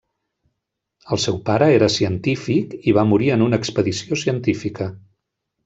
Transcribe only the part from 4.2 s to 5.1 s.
científica.